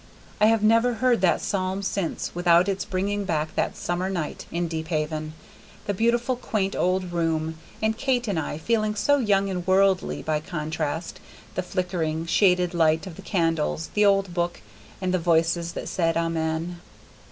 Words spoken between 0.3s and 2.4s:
I have never heard that psalm since